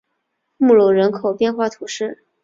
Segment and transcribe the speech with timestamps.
[0.57, 2.23] 穆龙人口变化图示